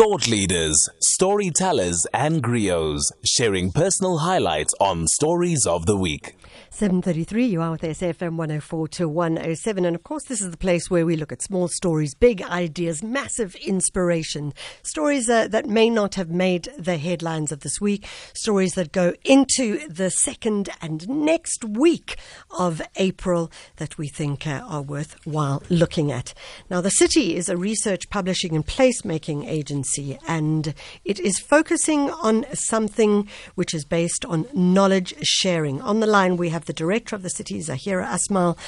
Thought 0.00 0.28
leaders, 0.28 0.88
storytellers, 0.98 2.06
and 2.14 2.42
griots 2.42 3.12
sharing 3.22 3.70
personal 3.70 4.16
highlights 4.16 4.72
on 4.80 5.06
Stories 5.06 5.66
of 5.66 5.84
the 5.84 5.94
Week. 5.94 6.36
7.33, 6.72 7.50
you 7.50 7.60
are 7.60 7.72
with 7.72 7.82
SFM 7.82 8.36
104 8.36 8.88
to 8.88 9.08
107. 9.08 9.84
And 9.84 9.96
of 9.96 10.04
course, 10.04 10.24
this 10.24 10.40
is 10.40 10.50
the 10.50 10.56
place 10.56 10.88
where 10.88 11.04
we 11.04 11.16
look 11.16 11.32
at 11.32 11.42
small 11.42 11.68
stories, 11.68 12.14
big 12.14 12.42
ideas, 12.42 13.02
massive 13.02 13.54
inspiration. 13.56 14.54
Stories 14.82 15.28
uh, 15.28 15.48
that 15.48 15.66
may 15.66 15.90
not 15.90 16.14
have 16.14 16.30
made 16.30 16.68
the 16.78 16.96
headlines 16.96 17.52
of 17.52 17.60
this 17.60 17.80
week. 17.80 18.06
Stories 18.32 18.74
that 18.74 18.92
go 18.92 19.12
into 19.24 19.86
the 19.88 20.10
second 20.10 20.70
and 20.80 21.06
next 21.08 21.64
week 21.64 22.16
of 22.58 22.80
April 22.96 23.50
that 23.76 23.98
we 23.98 24.08
think 24.08 24.46
uh, 24.46 24.62
are 24.66 24.80
worthwhile 24.80 25.62
looking 25.68 26.12
at. 26.12 26.32
Now, 26.70 26.80
the 26.80 26.90
city 26.90 27.36
is 27.36 27.48
a 27.48 27.56
research, 27.56 28.08
publishing, 28.10 28.54
and 28.54 28.64
placemaking 28.64 29.46
agency, 29.46 29.89
and 30.28 30.72
it 31.04 31.18
is 31.18 31.40
focusing 31.40 32.10
on 32.10 32.46
something 32.54 33.28
which 33.56 33.74
is 33.74 33.84
based 33.84 34.24
on 34.24 34.46
knowledge 34.54 35.14
sharing. 35.22 35.80
On 35.80 35.98
the 35.98 36.06
line, 36.06 36.36
we 36.36 36.50
have 36.50 36.60
have 36.60 36.66
the 36.66 36.72
director 36.74 37.16
of 37.16 37.22
the 37.22 37.30
city, 37.30 37.58
Zahira 37.58 38.06
Asmal. 38.06 38.58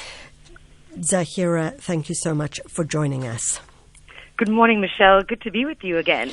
Zahira, 0.99 1.79
thank 1.79 2.09
you 2.09 2.15
so 2.15 2.35
much 2.35 2.59
for 2.69 2.85
joining 2.85 3.27
us. 3.27 3.61
Good 4.39 4.49
morning, 4.49 4.81
Michelle. 4.81 5.23
Good 5.23 5.43
to 5.43 5.51
be 5.51 5.67
with 5.67 5.85
you 5.85 5.99
again. 5.99 6.31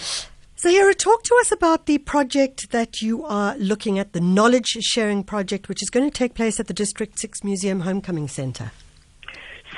Zahira, 0.57 0.95
talk 0.95 1.23
to 1.23 1.37
us 1.41 1.51
about 1.51 1.85
the 1.85 1.97
project 1.97 2.71
that 2.71 3.01
you 3.01 3.25
are 3.25 3.57
looking 3.57 3.99
at, 3.99 4.13
the 4.13 4.21
knowledge 4.21 4.67
sharing 4.79 5.23
project, 5.23 5.67
which 5.67 5.83
is 5.83 5.89
going 5.89 6.09
to 6.09 6.17
take 6.17 6.33
place 6.33 6.61
at 6.61 6.67
the 6.67 6.73
District 6.73 7.19
6 7.19 7.43
Museum 7.43 7.81
Homecoming 7.81 8.29
Centre. 8.29 8.71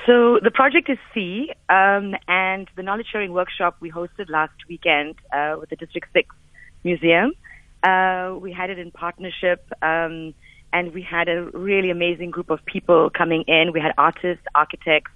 So 0.08 0.40
the 0.42 0.50
project 0.50 0.90
is 0.90 0.98
See, 1.14 1.52
um, 1.70 2.16
and 2.28 2.68
the 2.76 2.82
knowledge 2.82 3.08
sharing 3.12 3.34
workshop 3.34 3.78
we 3.80 3.92
hosted 3.92 4.30
last 4.30 4.54
weekend 4.68 5.16
uh, 5.32 5.58
with 5.60 5.70
the 5.70 5.76
District 5.76 6.08
6 6.12 6.36
Museum. 6.84 7.34
Uh, 7.84 8.36
we 8.40 8.52
had 8.52 8.72
it 8.72 8.80
in 8.80 8.90
partnership 8.90 9.64
um, 9.84 10.34
and 10.74 10.94
we 10.94 11.04
had 11.04 11.30
a 11.30 11.44
really 11.54 11.92
amazing 11.92 12.32
group 12.32 12.50
of 12.50 12.66
people 12.66 13.12
coming 13.16 13.44
in. 13.48 13.74
We 13.74 13.80
had 13.80 13.94
artists, 13.98 14.44
architects, 14.56 15.12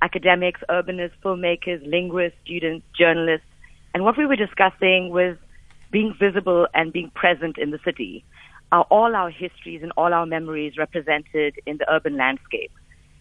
academics, 0.00 0.60
urbanists, 0.68 1.18
filmmakers, 1.24 1.84
linguists, 1.84 2.38
students, 2.44 2.86
journalists. 2.96 3.46
And 3.94 4.04
what 4.04 4.16
we 4.16 4.26
were 4.26 4.36
discussing 4.36 5.10
was 5.10 5.36
being 5.90 6.14
visible 6.18 6.68
and 6.72 6.92
being 6.92 7.10
present 7.16 7.58
in 7.58 7.70
the 7.70 7.80
city. 7.84 8.24
Are 8.70 8.86
all 8.90 9.16
our 9.16 9.30
histories 9.30 9.82
and 9.82 9.90
all 9.96 10.14
our 10.14 10.26
memories 10.26 10.78
represented 10.78 11.56
in 11.66 11.78
the 11.78 11.92
urban 11.92 12.16
landscape? 12.16 12.70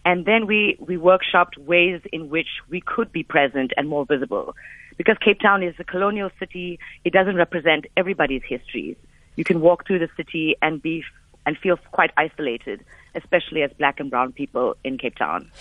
And 0.09 0.25
then 0.25 0.47
we, 0.47 0.75
we 0.79 0.97
workshopped 0.97 1.55
ways 1.59 2.01
in 2.11 2.29
which 2.31 2.47
we 2.67 2.81
could 2.81 3.11
be 3.11 3.21
present 3.21 3.73
and 3.77 3.87
more 3.87 4.07
visible. 4.07 4.55
Because 4.97 5.17
Cape 5.23 5.39
Town 5.39 5.61
is 5.61 5.75
a 5.77 5.83
colonial 5.83 6.31
city, 6.39 6.79
it 7.05 7.13
doesn't 7.13 7.35
represent 7.35 7.85
everybody's 7.95 8.41
histories. 8.41 8.97
You 9.35 9.43
can 9.43 9.61
walk 9.61 9.85
through 9.85 9.99
the 9.99 10.09
city 10.17 10.55
and 10.63 10.81
be 10.81 11.03
and 11.45 11.55
feel 11.59 11.77
quite 11.91 12.09
isolated, 12.17 12.83
especially 13.13 13.61
as 13.61 13.71
black 13.73 13.99
and 13.99 14.09
brown 14.09 14.31
people 14.33 14.75
in 14.83 14.97
Cape 14.97 15.15
Town. 15.15 15.51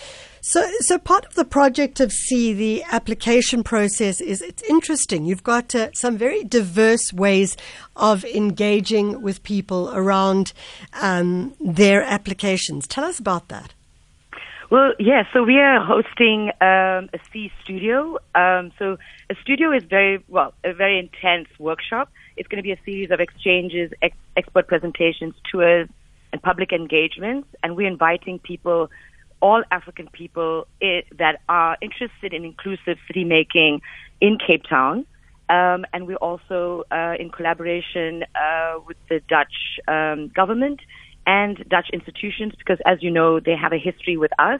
So, 0.41 0.67
so 0.79 0.97
part 0.97 1.27
of 1.27 1.35
the 1.35 1.45
project 1.45 1.99
of 1.99 2.11
See, 2.11 2.51
the 2.51 2.83
application 2.91 3.61
process 3.61 4.19
is 4.19 4.41
it's 4.41 4.63
interesting. 4.63 5.25
You've 5.25 5.43
got 5.43 5.75
uh, 5.75 5.91
some 5.93 6.17
very 6.17 6.43
diverse 6.43 7.13
ways 7.13 7.55
of 7.95 8.25
engaging 8.25 9.21
with 9.21 9.43
people 9.43 9.91
around 9.93 10.53
um, 10.99 11.53
their 11.59 12.01
applications. 12.01 12.87
Tell 12.87 13.03
us 13.03 13.19
about 13.19 13.49
that. 13.49 13.75
Well, 14.71 14.93
yeah, 14.99 15.23
so 15.33 15.41
we 15.41 15.57
are 15.57 15.83
hosting 15.83 16.49
um, 16.61 17.09
a 17.11 17.19
See 17.33 17.51
studio. 17.63 18.19
Um, 18.35 18.71
so 18.77 18.97
a 19.27 19.35
studio 19.41 19.71
is 19.71 19.83
very, 19.89 20.23
well, 20.27 20.53
a 20.63 20.73
very 20.73 20.99
intense 20.99 21.47
workshop. 21.57 22.11
It's 22.37 22.47
going 22.47 22.57
to 22.57 22.63
be 22.63 22.71
a 22.71 22.79
series 22.85 23.09
of 23.09 23.19
exchanges, 23.19 23.91
ex- 24.03 24.15
expert 24.37 24.67
presentations, 24.67 25.33
tours, 25.51 25.89
and 26.31 26.39
public 26.39 26.71
engagements. 26.71 27.47
And 27.63 27.75
we're 27.75 27.87
inviting 27.87 28.37
people, 28.37 28.91
all 29.41 29.63
African 29.71 30.07
people 30.13 30.67
I- 30.83 31.03
that 31.17 31.41
are 31.49 31.75
interested 31.81 32.31
in 32.31 32.45
inclusive 32.45 32.99
city 33.07 33.23
making 33.23 33.81
in 34.21 34.37
Cape 34.37 34.65
Town. 34.69 35.07
Um, 35.49 35.83
and 35.93 36.05
we're 36.05 36.17
also 36.17 36.83
uh, 36.91 37.15
in 37.19 37.31
collaboration 37.31 38.23
uh, 38.35 38.75
with 38.85 38.97
the 39.09 39.19
Dutch 39.27 39.79
um, 39.87 40.27
government 40.27 40.79
and 41.29 41.63
Dutch 41.69 41.91
institutions 41.93 42.53
because, 42.57 42.79
as 42.87 43.03
you 43.03 43.11
know, 43.11 43.39
they 43.39 43.55
have 43.55 43.71
a 43.71 43.77
history 43.77 44.17
with 44.17 44.31
us. 44.39 44.59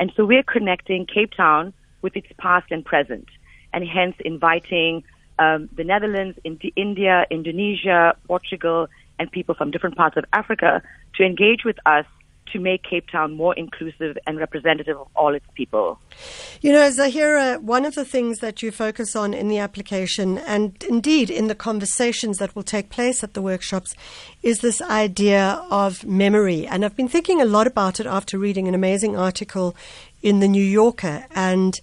And 0.00 0.12
so 0.16 0.24
we're 0.24 0.42
connecting 0.42 1.06
Cape 1.06 1.32
Town 1.36 1.72
with 2.02 2.16
its 2.16 2.26
past 2.36 2.66
and 2.72 2.84
present, 2.84 3.28
and 3.72 3.86
hence 3.86 4.16
inviting 4.24 5.04
um, 5.38 5.68
the 5.76 5.84
Netherlands, 5.84 6.36
India, 6.74 7.26
Indonesia, 7.30 8.16
Portugal, 8.26 8.88
and 9.20 9.30
people 9.30 9.54
from 9.54 9.70
different 9.70 9.96
parts 9.96 10.16
of 10.16 10.24
Africa 10.32 10.82
to 11.14 11.22
engage 11.22 11.64
with 11.64 11.76
us 11.86 12.06
to 12.52 12.58
make 12.58 12.82
Cape 12.82 13.08
Town 13.10 13.36
more 13.36 13.54
inclusive 13.54 14.18
and 14.26 14.38
representative 14.38 14.98
of 14.98 15.08
all 15.14 15.34
its 15.34 15.46
people. 15.54 15.98
You 16.60 16.72
know, 16.72 16.88
Zahira, 16.90 17.60
one 17.60 17.84
of 17.84 17.94
the 17.94 18.04
things 18.04 18.38
that 18.38 18.62
you 18.62 18.70
focus 18.70 19.14
on 19.16 19.34
in 19.34 19.48
the 19.48 19.58
application 19.58 20.38
and 20.38 20.82
indeed 20.88 21.30
in 21.30 21.48
the 21.48 21.54
conversations 21.54 22.38
that 22.38 22.54
will 22.54 22.62
take 22.62 22.90
place 22.90 23.22
at 23.22 23.34
the 23.34 23.42
workshops 23.42 23.94
is 24.42 24.60
this 24.60 24.80
idea 24.82 25.62
of 25.70 26.04
memory. 26.04 26.66
And 26.66 26.84
I've 26.84 26.96
been 26.96 27.08
thinking 27.08 27.40
a 27.40 27.44
lot 27.44 27.66
about 27.66 28.00
it 28.00 28.06
after 28.06 28.38
reading 28.38 28.68
an 28.68 28.74
amazing 28.74 29.16
article 29.16 29.76
in 30.22 30.40
the 30.40 30.48
New 30.48 30.64
Yorker 30.64 31.26
and 31.34 31.78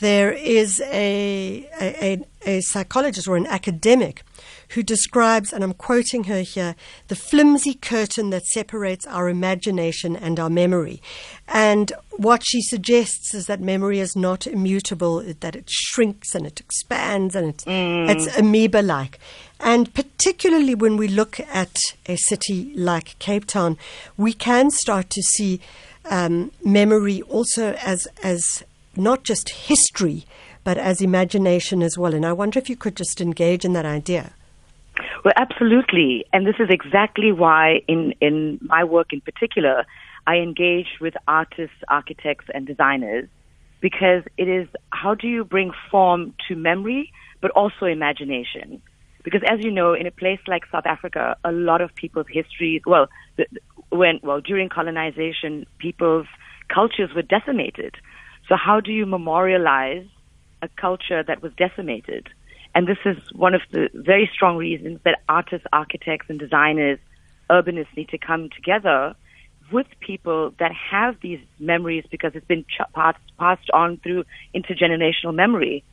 there 0.00 0.32
is 0.32 0.80
a, 0.86 1.68
a, 1.80 2.24
a, 2.44 2.60
psychologist 2.60 3.28
or 3.28 3.36
an 3.36 3.46
academic 3.46 4.22
who 4.70 4.82
describes, 4.82 5.52
and 5.52 5.62
I'm 5.62 5.74
quoting 5.74 6.24
her 6.24 6.40
here, 6.40 6.74
the 7.08 7.16
flimsy 7.16 7.74
curtain 7.74 8.30
that 8.30 8.46
separates 8.46 9.06
our 9.06 9.28
imagination 9.28 10.16
and 10.16 10.40
our 10.40 10.50
memory. 10.50 11.02
And 11.48 11.92
what 12.16 12.42
she 12.44 12.62
suggests 12.62 13.34
is 13.34 13.46
that 13.46 13.60
memory 13.60 14.00
is 14.00 14.16
not 14.16 14.46
immutable, 14.46 15.20
that 15.40 15.56
it 15.56 15.68
shrinks 15.68 16.34
and 16.34 16.46
it 16.46 16.60
expands 16.60 17.34
and 17.34 17.48
it's, 17.48 17.64
mm. 17.64 18.08
it's 18.08 18.36
amoeba 18.36 18.82
like. 18.82 19.18
And 19.60 19.92
particularly 19.94 20.74
when 20.74 20.96
we 20.96 21.08
look 21.08 21.40
at 21.40 21.76
a 22.06 22.16
city 22.16 22.72
like 22.74 23.18
Cape 23.18 23.46
Town, 23.46 23.78
we 24.16 24.32
can 24.32 24.70
start 24.70 25.10
to 25.10 25.22
see 25.22 25.60
um, 26.10 26.50
memory 26.64 27.22
also 27.22 27.72
as, 27.82 28.06
as 28.22 28.62
not 28.96 29.24
just 29.24 29.48
history, 29.48 30.26
but 30.64 30.78
as 30.78 31.00
imagination 31.00 31.82
as 31.82 31.96
well. 31.96 32.14
And 32.14 32.26
I 32.26 32.32
wonder 32.32 32.58
if 32.58 32.68
you 32.68 32.76
could 32.76 32.96
just 32.96 33.20
engage 33.20 33.64
in 33.64 33.72
that 33.74 33.86
idea. 33.86 34.32
Well, 35.24 35.34
absolutely. 35.36 36.24
And 36.32 36.46
this 36.46 36.56
is 36.58 36.68
exactly 36.70 37.32
why, 37.32 37.80
in, 37.88 38.14
in 38.20 38.58
my 38.62 38.84
work 38.84 39.12
in 39.12 39.20
particular, 39.20 39.84
I 40.26 40.36
engage 40.36 40.98
with 41.00 41.14
artists, 41.26 41.76
architects, 41.88 42.46
and 42.52 42.66
designers 42.66 43.28
because 43.80 44.22
it 44.38 44.48
is 44.48 44.68
how 44.90 45.14
do 45.14 45.26
you 45.28 45.44
bring 45.44 45.70
form 45.90 46.34
to 46.48 46.56
memory, 46.56 47.10
but 47.40 47.50
also 47.52 47.86
imagination? 47.86 48.82
Because 49.22 49.42
as 49.50 49.64
you 49.64 49.70
know, 49.70 49.94
in 49.94 50.06
a 50.06 50.10
place 50.10 50.40
like 50.46 50.62
South 50.70 50.86
Africa, 50.86 51.36
a 51.44 51.52
lot 51.52 51.80
of 51.80 51.94
people's 51.94 52.26
histories, 52.30 52.82
well, 52.86 53.08
when, 53.90 54.20
well, 54.22 54.40
during 54.40 54.68
colonization, 54.68 55.66
people's 55.78 56.26
cultures 56.72 57.10
were 57.14 57.22
decimated. 57.22 57.94
So 58.48 58.56
how 58.56 58.80
do 58.80 58.92
you 58.92 59.06
memorialize 59.06 60.06
a 60.62 60.68
culture 60.80 61.22
that 61.22 61.42
was 61.42 61.52
decimated? 61.56 62.28
And 62.74 62.88
this 62.88 62.98
is 63.04 63.16
one 63.32 63.54
of 63.54 63.62
the 63.70 63.88
very 63.94 64.28
strong 64.32 64.56
reasons 64.56 65.00
that 65.04 65.20
artists, 65.28 65.66
architects, 65.72 66.26
and 66.28 66.38
designers, 66.38 66.98
urbanists 67.48 67.96
need 67.96 68.08
to 68.08 68.18
come 68.18 68.50
together 68.50 69.14
with 69.70 69.86
people 70.00 70.52
that 70.58 70.72
have 70.72 71.16
these 71.20 71.40
memories 71.58 72.04
because 72.10 72.32
it's 72.34 72.46
been 72.46 72.64
ch- 72.64 72.92
passed, 72.94 73.18
passed 73.38 73.70
on 73.72 73.98
through 73.98 74.24
intergenerational 74.54 75.34
memory. 75.34 75.84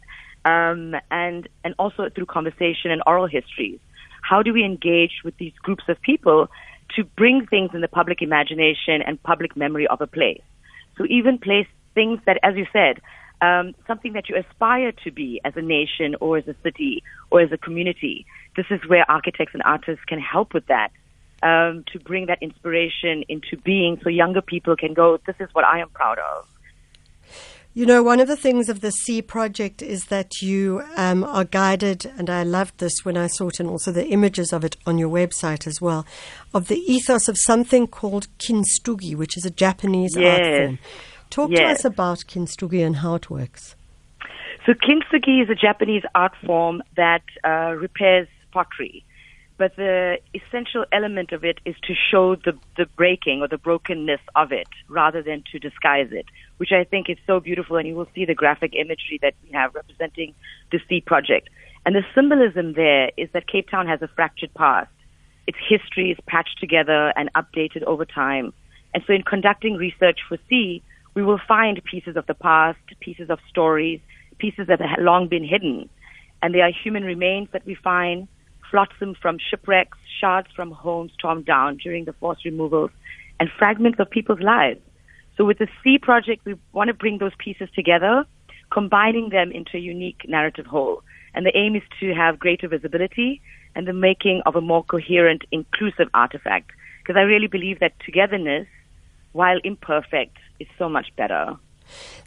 Um, 0.43 0.95
and, 1.11 1.47
and 1.63 1.75
also 1.77 2.09
through 2.09 2.25
conversation 2.25 2.89
and 2.89 3.03
oral 3.05 3.27
histories. 3.27 3.79
How 4.23 4.41
do 4.41 4.53
we 4.53 4.63
engage 4.63 5.21
with 5.23 5.37
these 5.37 5.53
groups 5.61 5.83
of 5.87 6.01
people 6.01 6.49
to 6.95 7.03
bring 7.03 7.45
things 7.45 7.71
in 7.75 7.81
the 7.81 7.87
public 7.87 8.23
imagination 8.23 9.03
and 9.05 9.21
public 9.21 9.55
memory 9.55 9.85
of 9.85 10.01
a 10.01 10.07
place? 10.07 10.41
So 10.97 11.05
even 11.07 11.37
place 11.37 11.67
things 11.93 12.19
that, 12.25 12.39
as 12.41 12.55
you 12.55 12.65
said, 12.73 13.01
um, 13.41 13.73
something 13.87 14.13
that 14.13 14.29
you 14.29 14.35
aspire 14.37 14.91
to 15.03 15.11
be 15.11 15.41
as 15.43 15.53
a 15.55 15.61
nation 15.61 16.15
or 16.21 16.37
as 16.37 16.47
a 16.47 16.55
city 16.63 17.03
or 17.31 17.41
as 17.41 17.51
a 17.51 17.57
community. 17.57 18.25
This 18.55 18.67
is 18.69 18.79
where 18.87 19.09
architects 19.09 19.53
and 19.53 19.63
artists 19.63 20.05
can 20.05 20.19
help 20.19 20.53
with 20.53 20.67
that. 20.67 20.91
Um, 21.43 21.83
to 21.91 21.99
bring 21.99 22.27
that 22.27 22.37
inspiration 22.39 23.23
into 23.27 23.57
being 23.57 23.99
so 24.03 24.09
younger 24.09 24.41
people 24.41 24.75
can 24.75 24.93
go, 24.93 25.17
this 25.25 25.35
is 25.39 25.49
what 25.53 25.65
I 25.65 25.79
am 25.79 25.89
proud 25.89 26.19
of. 26.19 26.47
You 27.73 27.85
know, 27.85 28.03
one 28.03 28.19
of 28.19 28.27
the 28.27 28.35
things 28.35 28.67
of 28.67 28.81
the 28.81 28.91
See 28.91 29.21
project 29.21 29.81
is 29.81 30.05
that 30.05 30.41
you 30.41 30.83
um, 30.97 31.23
are 31.23 31.45
guided, 31.45 32.05
and 32.17 32.29
I 32.29 32.43
loved 32.43 32.79
this 32.79 33.05
when 33.05 33.15
I 33.15 33.27
saw 33.27 33.47
it, 33.47 33.61
and 33.61 33.69
also 33.69 33.93
the 33.93 34.07
images 34.07 34.51
of 34.51 34.65
it 34.65 34.75
on 34.85 34.97
your 34.97 35.07
website 35.09 35.65
as 35.65 35.79
well, 35.79 36.05
of 36.53 36.67
the 36.67 36.79
ethos 36.79 37.29
of 37.29 37.37
something 37.37 37.87
called 37.87 38.27
kintsugi, 38.39 39.15
which 39.15 39.37
is 39.37 39.45
a 39.45 39.49
Japanese 39.49 40.17
yes. 40.17 40.37
art 40.37 40.57
form. 40.57 40.79
Talk 41.31 41.49
yes. 41.49 41.59
to 41.59 41.65
us 41.65 41.85
about 41.85 42.19
Kintsugi 42.19 42.85
and 42.85 42.97
how 42.97 43.15
it 43.15 43.29
works. 43.29 43.75
So 44.65 44.73
kintsugi 44.73 45.41
is 45.41 45.49
a 45.49 45.55
Japanese 45.55 46.03
art 46.13 46.33
form 46.45 46.83
that 46.95 47.23
uh, 47.43 47.73
repairs 47.75 48.27
pottery 48.51 49.03
but 49.61 49.75
the 49.75 50.17
essential 50.33 50.85
element 50.91 51.31
of 51.31 51.45
it 51.45 51.59
is 51.65 51.75
to 51.83 51.93
show 51.93 52.35
the, 52.35 52.57
the 52.77 52.87
breaking 52.97 53.43
or 53.43 53.47
the 53.47 53.59
brokenness 53.59 54.19
of 54.35 54.51
it 54.51 54.67
rather 54.89 55.21
than 55.21 55.43
to 55.51 55.59
disguise 55.59 56.07
it, 56.09 56.25
which 56.57 56.71
I 56.71 56.83
think 56.83 57.11
is 57.11 57.17
so 57.27 57.39
beautiful. 57.39 57.77
And 57.77 57.87
you 57.87 57.93
will 57.93 58.07
see 58.15 58.25
the 58.25 58.33
graphic 58.33 58.73
imagery 58.73 59.19
that 59.21 59.35
we 59.43 59.51
have 59.51 59.75
representing 59.75 60.33
the 60.71 60.79
See 60.89 60.99
Project. 60.99 61.49
And 61.85 61.93
the 61.93 62.01
symbolism 62.15 62.73
there 62.73 63.11
is 63.17 63.29
that 63.33 63.45
Cape 63.45 63.69
Town 63.69 63.85
has 63.85 64.01
a 64.01 64.07
fractured 64.07 64.51
past. 64.55 64.89
Its 65.45 65.59
history 65.69 66.09
is 66.09 66.17
patched 66.25 66.59
together 66.59 67.13
and 67.15 67.29
updated 67.35 67.83
over 67.83 68.03
time. 68.03 68.53
And 68.95 69.03
so 69.05 69.13
in 69.13 69.21
conducting 69.21 69.75
research 69.75 70.21
for 70.27 70.39
See, 70.49 70.81
we 71.13 71.23
will 71.23 71.39
find 71.47 71.81
pieces 71.83 72.15
of 72.15 72.25
the 72.27 72.33
past, 72.33 72.79
pieces 72.99 73.29
of 73.29 73.39
stories, 73.49 73.99
pieces 74.37 74.67
that 74.67 74.79
have 74.79 74.99
long 74.99 75.27
been 75.27 75.43
hidden. 75.43 75.89
And 76.41 76.55
they 76.55 76.61
are 76.61 76.71
human 76.71 77.03
remains 77.03 77.49
that 77.53 77.65
we 77.65 77.75
find, 77.75 78.27
flotsam 78.69 79.15
from 79.21 79.37
shipwrecks, 79.37 79.97
shards 80.19 80.47
from 80.55 80.71
homes 80.71 81.11
torn 81.21 81.43
down 81.43 81.77
during 81.77 82.05
the 82.05 82.13
forced 82.13 82.45
removals, 82.45 82.91
and 83.39 83.49
fragments 83.59 83.99
of 83.99 84.09
people's 84.09 84.39
lives. 84.39 84.79
So 85.37 85.45
with 85.45 85.59
the 85.59 85.67
See 85.83 85.97
Project, 85.97 86.45
we 86.45 86.55
want 86.71 86.87
to 86.87 86.93
bring 86.93 87.17
those 87.17 87.33
pieces 87.37 87.69
together, 87.75 88.25
combining 88.71 89.29
them 89.29 89.51
into 89.51 89.77
a 89.77 89.79
unique 89.79 90.21
narrative 90.27 90.65
whole. 90.65 91.03
And 91.33 91.45
the 91.45 91.57
aim 91.57 91.75
is 91.75 91.83
to 91.99 92.13
have 92.13 92.39
greater 92.39 92.67
visibility 92.67 93.41
and 93.75 93.87
the 93.87 93.93
making 93.93 94.41
of 94.45 94.55
a 94.55 94.61
more 94.61 94.83
coherent, 94.83 95.43
inclusive 95.51 96.07
artifact. 96.13 96.71
Because 97.01 97.17
I 97.17 97.23
really 97.23 97.47
believe 97.47 97.79
that 97.79 97.93
togetherness, 98.05 98.67
while 99.31 99.59
imperfect, 99.63 100.37
is 100.61 100.67
so 100.77 100.87
much 100.89 101.07
better. 101.15 101.57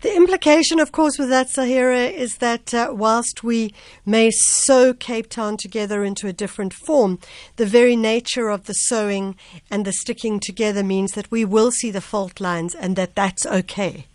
The 0.02 0.14
implication, 0.14 0.78
of 0.78 0.92
course, 0.92 1.18
with 1.18 1.30
that, 1.30 1.48
Zahira, 1.48 2.12
is 2.12 2.36
that 2.38 2.74
uh, 2.74 2.92
whilst 2.92 3.42
we 3.42 3.72
may 4.04 4.30
sew 4.30 4.92
Cape 4.92 5.30
Town 5.30 5.56
together 5.56 6.04
into 6.04 6.28
a 6.28 6.32
different 6.32 6.74
form, 6.74 7.18
the 7.56 7.64
very 7.64 7.96
nature 7.96 8.50
of 8.50 8.64
the 8.64 8.74
sewing 8.74 9.36
and 9.70 9.86
the 9.86 9.92
sticking 9.92 10.40
together 10.40 10.82
means 10.82 11.12
that 11.12 11.30
we 11.30 11.44
will 11.44 11.70
see 11.70 11.90
the 11.90 12.02
fault 12.02 12.40
lines 12.40 12.74
and 12.74 12.96
that 12.96 13.14
that's 13.14 13.46
okay. 13.46 14.06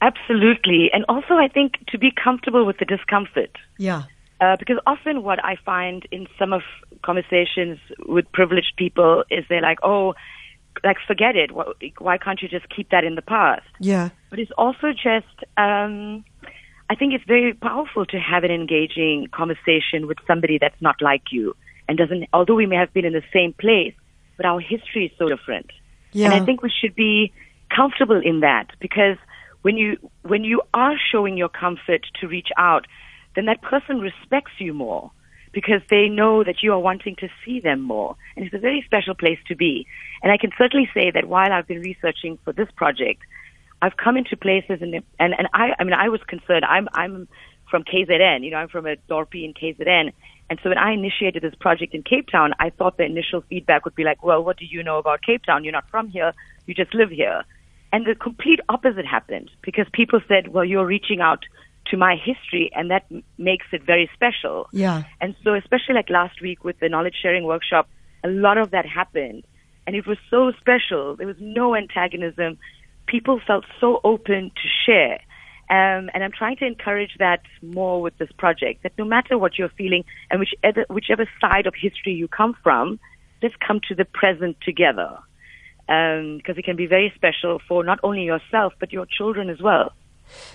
Absolutely. 0.00 0.90
And 0.92 1.04
also, 1.08 1.34
I 1.34 1.48
think 1.48 1.74
to 1.88 1.98
be 1.98 2.10
comfortable 2.10 2.64
with 2.64 2.78
the 2.78 2.84
discomfort. 2.84 3.56
Yeah. 3.78 4.04
Uh, 4.40 4.56
because 4.58 4.78
often 4.86 5.22
what 5.22 5.42
I 5.44 5.56
find 5.64 6.06
in 6.10 6.26
some 6.38 6.52
of 6.52 6.62
conversations 7.02 7.78
with 8.06 8.30
privileged 8.32 8.72
people 8.76 9.24
is 9.30 9.44
they're 9.48 9.62
like, 9.62 9.78
oh, 9.82 10.14
like 10.82 10.96
forget 11.06 11.36
it. 11.36 11.50
Why 11.52 12.18
can't 12.18 12.42
you 12.42 12.48
just 12.48 12.68
keep 12.68 12.90
that 12.90 13.04
in 13.04 13.14
the 13.14 13.22
past? 13.22 13.66
Yeah. 13.78 14.10
But 14.30 14.38
it's 14.38 14.50
also 14.58 14.92
just, 14.92 15.44
um, 15.56 16.24
I 16.90 16.94
think 16.94 17.14
it's 17.14 17.24
very 17.24 17.54
powerful 17.54 18.04
to 18.06 18.18
have 18.18 18.44
an 18.44 18.50
engaging 18.50 19.28
conversation 19.32 20.06
with 20.06 20.18
somebody 20.26 20.58
that's 20.58 20.80
not 20.80 20.96
like 21.00 21.30
you 21.30 21.54
and 21.88 21.96
doesn't, 21.96 22.26
although 22.32 22.54
we 22.54 22.66
may 22.66 22.76
have 22.76 22.92
been 22.92 23.04
in 23.04 23.12
the 23.12 23.22
same 23.32 23.52
place, 23.52 23.94
but 24.36 24.46
our 24.46 24.60
history 24.60 25.06
is 25.06 25.12
so 25.18 25.28
different. 25.28 25.70
Yeah. 26.12 26.26
And 26.26 26.34
I 26.34 26.44
think 26.44 26.62
we 26.62 26.70
should 26.70 26.94
be 26.94 27.32
comfortable 27.74 28.20
in 28.20 28.40
that 28.40 28.68
because 28.80 29.16
when 29.62 29.76
you, 29.76 29.96
when 30.22 30.44
you 30.44 30.62
are 30.72 30.96
showing 31.10 31.36
your 31.36 31.48
comfort 31.48 32.06
to 32.20 32.28
reach 32.28 32.48
out, 32.58 32.86
then 33.34 33.46
that 33.46 33.62
person 33.62 34.00
respects 34.00 34.52
you 34.58 34.72
more 34.74 35.10
because 35.54 35.80
they 35.88 36.08
know 36.08 36.44
that 36.44 36.62
you 36.62 36.72
are 36.72 36.78
wanting 36.78 37.16
to 37.16 37.28
see 37.44 37.60
them 37.60 37.80
more. 37.80 38.16
And 38.36 38.44
it's 38.44 38.54
a 38.54 38.58
very 38.58 38.82
special 38.84 39.14
place 39.14 39.38
to 39.48 39.56
be. 39.56 39.86
And 40.22 40.32
I 40.32 40.36
can 40.36 40.50
certainly 40.58 40.88
say 40.92 41.10
that 41.10 41.26
while 41.26 41.52
I've 41.52 41.66
been 41.66 41.80
researching 41.80 42.38
for 42.44 42.52
this 42.52 42.68
project, 42.76 43.22
I've 43.80 43.96
come 43.96 44.16
into 44.16 44.36
places 44.36 44.78
and 44.80 44.94
and, 45.18 45.34
and 45.38 45.48
I 45.52 45.74
I 45.78 45.84
mean 45.84 45.92
I 45.92 46.08
was 46.08 46.20
concerned. 46.26 46.64
I'm 46.64 46.88
I'm 46.92 47.28
from 47.70 47.82
KZN, 47.84 48.44
you 48.44 48.50
know, 48.50 48.58
I'm 48.58 48.68
from 48.68 48.86
a 48.86 48.96
Dorpy 49.10 49.44
in 49.44 49.54
KZN. 49.54 50.12
And 50.48 50.60
so 50.62 50.68
when 50.68 50.78
I 50.78 50.92
initiated 50.92 51.42
this 51.42 51.54
project 51.58 51.94
in 51.94 52.02
Cape 52.02 52.28
Town, 52.30 52.52
I 52.60 52.70
thought 52.70 52.98
the 52.98 53.04
initial 53.04 53.42
feedback 53.48 53.84
would 53.84 53.94
be 53.94 54.04
like, 54.04 54.22
well, 54.22 54.44
what 54.44 54.58
do 54.58 54.66
you 54.66 54.82
know 54.82 54.98
about 54.98 55.22
Cape 55.22 55.42
Town? 55.44 55.64
You're 55.64 55.72
not 55.72 55.88
from 55.90 56.08
here. 56.08 56.32
You 56.66 56.74
just 56.74 56.94
live 56.94 57.10
here. 57.10 57.42
And 57.92 58.06
the 58.06 58.14
complete 58.14 58.60
opposite 58.68 59.06
happened 59.06 59.50
because 59.62 59.86
people 59.92 60.20
said, 60.28 60.48
well, 60.48 60.64
you're 60.64 60.86
reaching 60.86 61.20
out 61.20 61.44
to 61.90 61.96
my 61.96 62.16
history, 62.16 62.70
and 62.74 62.90
that 62.90 63.04
m- 63.10 63.22
makes 63.38 63.66
it 63.72 63.82
very 63.82 64.10
special. 64.14 64.68
Yeah. 64.72 65.04
And 65.20 65.34
so, 65.44 65.54
especially 65.54 65.94
like 65.94 66.10
last 66.10 66.40
week 66.40 66.64
with 66.64 66.78
the 66.80 66.88
knowledge 66.88 67.16
sharing 67.20 67.44
workshop, 67.44 67.88
a 68.22 68.28
lot 68.28 68.56
of 68.58 68.70
that 68.70 68.86
happened, 68.86 69.44
and 69.86 69.94
it 69.94 70.06
was 70.06 70.18
so 70.30 70.52
special. 70.60 71.16
There 71.16 71.26
was 71.26 71.36
no 71.40 71.76
antagonism. 71.76 72.58
People 73.06 73.40
felt 73.46 73.64
so 73.80 74.00
open 74.02 74.50
to 74.50 74.68
share. 74.86 75.20
Um, 75.70 76.10
and 76.12 76.22
I'm 76.22 76.32
trying 76.32 76.56
to 76.56 76.66
encourage 76.66 77.16
that 77.18 77.40
more 77.62 78.02
with 78.02 78.16
this 78.18 78.30
project. 78.38 78.82
That 78.82 78.92
no 78.98 79.04
matter 79.04 79.38
what 79.38 79.58
you're 79.58 79.70
feeling 79.70 80.04
and 80.30 80.38
whichever 80.40 80.84
whichever 80.90 81.28
side 81.40 81.66
of 81.66 81.74
history 81.74 82.12
you 82.12 82.28
come 82.28 82.54
from, 82.62 83.00
let's 83.42 83.54
come 83.66 83.80
to 83.88 83.94
the 83.94 84.04
present 84.04 84.56
together, 84.60 85.18
because 85.86 86.56
um, 86.56 86.58
it 86.58 86.64
can 86.64 86.76
be 86.76 86.86
very 86.86 87.12
special 87.14 87.60
for 87.66 87.82
not 87.82 87.98
only 88.02 88.24
yourself 88.24 88.74
but 88.78 88.92
your 88.92 89.06
children 89.06 89.48
as 89.48 89.60
well. 89.60 89.92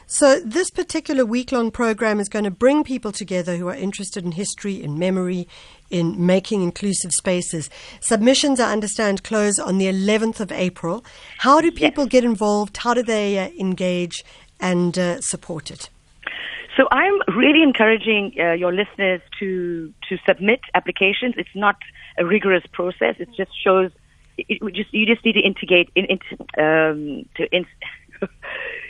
So, 0.08 0.40
this 0.40 0.70
particular 0.70 1.26
week 1.26 1.52
long 1.52 1.72
program 1.72 2.20
is 2.20 2.30
going 2.30 2.46
to 2.46 2.52
bring 2.52 2.84
people 2.84 3.12
together 3.12 3.56
who 3.56 3.68
are 3.68 3.76
interested 3.76 4.26
in 4.26 4.34
history, 4.34 4.82
in 4.82 4.98
memory, 5.00 5.48
in 5.90 6.26
making 6.26 6.62
inclusive 6.62 7.12
spaces. 7.12 7.70
Submissions, 8.00 8.60
I 8.60 8.72
understand, 8.72 9.24
close 9.24 9.60
on 9.60 9.78
the 9.78 9.86
11th 9.86 10.40
of 10.40 10.52
April. 10.52 11.04
How 11.40 11.62
do 11.62 11.72
people 11.72 12.06
yes. 12.06 12.12
get 12.12 12.24
involved? 12.24 12.78
How 12.78 12.94
do 12.94 13.04
they 13.04 13.40
uh, 13.40 13.50
engage 13.60 14.24
and 14.60 14.98
uh, 14.98 15.22
support 15.22 15.72
it? 15.72 15.90
So 16.80 16.88
I'm 16.92 17.20
really 17.36 17.62
encouraging 17.62 18.34
uh, 18.40 18.54
your 18.54 18.72
listeners 18.72 19.22
to 19.40 19.94
to 20.08 20.18
submit 20.26 20.62
applications. 20.74 21.36
It's 21.38 21.50
not 21.54 21.76
a 22.18 22.26
rigorous 22.26 22.64
process. 22.72 23.16
It 23.20 23.30
just 23.36 23.52
shows. 23.62 23.92
It, 24.38 24.46
it 24.62 24.74
just 24.74 24.94
you 24.94 25.06
just 25.06 25.26
need 25.26 25.34
to 25.34 25.42
integrate 25.42 25.90
in, 25.96 26.06
in 26.06 26.20
um, 26.58 27.26
to 27.36 27.54
in, 27.54 27.66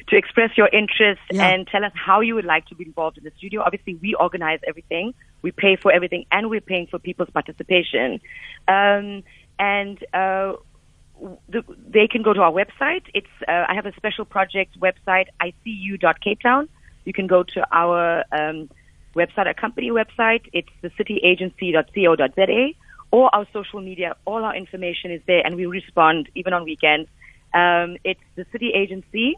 to 0.10 0.16
express 0.16 0.58
your 0.58 0.68
interest 0.68 1.22
yeah. 1.32 1.48
and 1.48 1.68
tell 1.68 1.84
us 1.84 1.92
how 1.94 2.22
you 2.22 2.36
would 2.36 2.46
like 2.46 2.66
to 2.68 2.76
be 2.76 2.86
involved 2.86 3.18
in 3.18 3.24
the 3.24 3.32
studio. 3.38 3.62
Obviously, 3.64 3.96
we 3.96 4.16
organize 4.16 4.60
everything, 4.68 5.14
we 5.42 5.52
pay 5.52 5.76
for 5.76 5.92
everything, 5.92 6.26
and 6.32 6.50
we're 6.50 6.62
paying 6.62 6.88
for 6.88 7.00
people's 7.00 7.30
participation. 7.30 8.20
Um, 8.68 9.24
and 9.60 10.04
uh, 10.14 10.54
the, 11.50 11.64
they 11.88 12.08
can 12.08 12.24
go 12.24 12.34
to 12.34 12.42
our 12.42 12.52
website. 12.52 13.04
It's 13.14 13.28
uh, 13.48 13.66
I 13.68 13.76
have 13.76 13.86
a 13.86 13.94
special 13.96 14.26
project 14.26 14.80
website, 14.80 15.28
icu.capetown. 15.42 16.68
You 17.06 17.14
can 17.14 17.28
go 17.28 17.44
to 17.44 17.68
our 17.72 18.24
um, 18.32 18.70
website, 19.16 19.46
our 19.48 19.54
company 19.54 19.92
website. 19.92 20.50
It's 20.54 20.70
the 20.82 20.90
cityagency.co.za 20.90 22.74
or 23.12 23.36
our 23.36 23.48
social 23.54 23.82
media. 23.82 24.16
All 24.26 24.44
our 24.44 24.56
information 24.56 25.12
is 25.12 25.22
there, 25.28 25.46
and 25.46 25.56
we 25.56 25.66
respond 25.66 26.30
even 26.36 26.54
on 26.54 26.64
weekends. 26.64 27.10
Um, 27.54 27.98
it's 28.04 28.22
the 28.36 28.46
City 28.52 28.72
Agency 28.76 29.38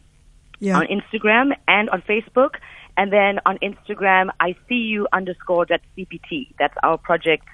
yeah. 0.62 0.78
on 0.78 0.88
Instagram 0.88 1.52
and 1.68 1.90
on 1.90 2.02
Facebook. 2.04 2.56
And 2.96 3.12
then 3.12 3.40
on 3.46 3.58
Instagram, 3.60 4.30
I 4.40 4.56
see 4.70 4.76
you 4.76 5.08
underscore 5.12 5.66
that 5.66 5.82
CPT. 5.98 6.54
That's 6.58 6.76
our 6.84 6.98
project, 6.98 7.48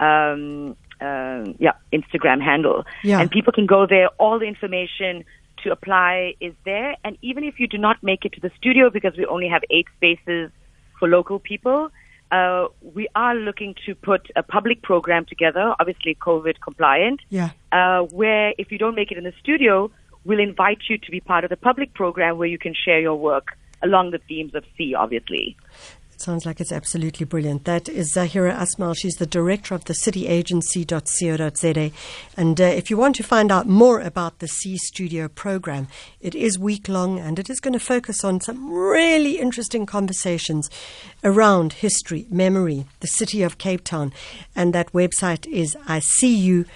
um, 0.00 0.76
uh, 1.00 1.44
yeah, 1.58 1.74
Instagram 1.92 2.42
handle. 2.42 2.84
Yeah. 3.04 3.20
And 3.20 3.30
people 3.30 3.52
can 3.52 3.66
go 3.66 3.86
there. 3.86 4.08
All 4.18 4.38
the 4.38 4.46
information 4.46 5.24
to 5.62 5.70
apply 5.70 6.34
is 6.40 6.54
there. 6.64 6.96
And 7.04 7.18
even 7.22 7.44
if 7.44 7.60
you 7.60 7.68
do 7.68 7.78
not 7.78 8.02
make 8.02 8.24
it 8.24 8.32
to 8.34 8.40
the 8.40 8.50
studio 8.56 8.90
because 8.90 9.16
we 9.16 9.26
only 9.26 9.48
have 9.48 9.62
eight 9.70 9.86
spaces 9.96 10.50
for 10.98 11.08
local 11.08 11.38
people, 11.38 11.90
uh, 12.30 12.66
we 12.94 13.08
are 13.14 13.34
looking 13.34 13.74
to 13.86 13.94
put 13.94 14.30
a 14.34 14.42
public 14.42 14.82
program 14.82 15.24
together, 15.24 15.74
obviously 15.78 16.16
COVID 16.16 16.60
compliant, 16.60 17.20
yeah. 17.28 17.50
uh, 17.72 18.00
where 18.02 18.54
if 18.58 18.72
you 18.72 18.78
don't 18.78 18.94
make 18.94 19.12
it 19.12 19.18
in 19.18 19.24
the 19.24 19.34
studio, 19.40 19.90
we'll 20.24 20.40
invite 20.40 20.78
you 20.88 20.98
to 20.98 21.10
be 21.10 21.20
part 21.20 21.44
of 21.44 21.50
the 21.50 21.56
public 21.56 21.94
program 21.94 22.38
where 22.38 22.48
you 22.48 22.58
can 22.58 22.74
share 22.74 23.00
your 23.00 23.16
work 23.16 23.56
along 23.82 24.10
the 24.10 24.18
themes 24.18 24.54
of 24.54 24.64
sea, 24.76 24.94
obviously. 24.94 25.56
Sounds 26.16 26.46
like 26.46 26.60
it's 26.60 26.70
absolutely 26.72 27.26
brilliant. 27.26 27.64
That 27.64 27.88
is 27.88 28.14
Zahira 28.14 28.56
Asmal. 28.56 28.96
She's 28.96 29.16
the 29.16 29.26
director 29.26 29.74
of 29.74 29.84
the 29.84 29.92
cityagency.co.za. 29.92 31.90
And 32.36 32.60
uh, 32.60 32.64
if 32.64 32.90
you 32.90 32.96
want 32.96 33.16
to 33.16 33.22
find 33.22 33.50
out 33.50 33.66
more 33.66 34.00
about 34.00 34.38
the 34.38 34.46
See 34.48 34.78
Studio 34.78 35.28
program, 35.28 35.88
it 36.20 36.34
is 36.34 36.58
week 36.58 36.88
long 36.88 37.18
and 37.18 37.38
it 37.38 37.50
is 37.50 37.60
going 37.60 37.74
to 37.74 37.80
focus 37.80 38.24
on 38.24 38.40
some 38.40 38.72
really 38.72 39.38
interesting 39.38 39.84
conversations 39.86 40.70
around 41.22 41.74
history, 41.74 42.26
memory, 42.30 42.86
the 43.00 43.06
city 43.06 43.42
of 43.42 43.58
Cape 43.58 43.84
Town. 43.84 44.10
And 44.54 44.72
that 44.72 44.92
website 44.92 45.46
is 45.46 45.76
icu.capetown 45.86 46.66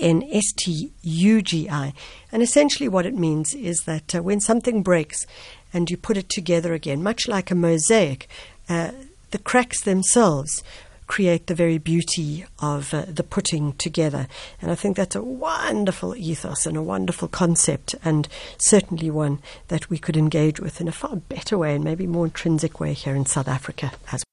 And 2.34 2.44
essentially 2.44 2.90
what 2.90 3.06
it 3.06 3.16
means 3.16 3.54
is 3.54 3.84
that 3.86 4.14
uh, 4.14 4.22
when 4.22 4.42
something 4.42 4.84
breaks 4.84 5.26
and 5.74 5.90
you 5.90 5.96
put 5.96 6.18
it 6.18 6.28
together 6.28 6.74
again, 6.74 7.02
much 7.02 7.30
like 7.30 7.50
a 7.50 7.56
mosaic, 7.56 8.28
uh, 8.68 8.92
the 9.32 9.38
cracks 9.38 9.80
themselves 9.82 10.62
create 11.08 11.48
the 11.48 11.56
very 11.56 11.78
beauty 11.78 12.46
of 12.60 12.94
uh, 12.94 13.06
the 13.08 13.24
putting 13.24 13.72
together. 13.74 14.28
And 14.62 14.70
I 14.70 14.76
think 14.76 14.98
that's 14.98 15.16
a 15.16 15.24
wonderful 15.24 16.14
ethos 16.14 16.66
and 16.66 16.76
a 16.76 16.82
wonderful 16.82 17.30
concept, 17.30 17.96
and 18.04 18.28
certainly 18.58 19.10
one 19.10 19.40
that 19.70 19.90
we 19.90 19.98
could 19.98 20.18
engage 20.18 20.60
with 20.60 20.82
in 20.82 20.90
a 20.90 20.92
far 20.92 21.16
better 21.16 21.58
way 21.58 21.74
and 21.74 21.86
maybe 21.86 22.06
more 22.06 22.26
intrinsic 22.26 22.82
way 22.82 22.92
here 22.92 23.16
in 23.16 23.26
South 23.26 23.48
Africa 23.48 23.94
as 24.12 24.26